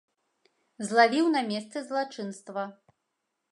Злавіў 0.87 1.29
на 1.35 1.43
месцы 1.51 1.77
злачынства. 1.91 2.67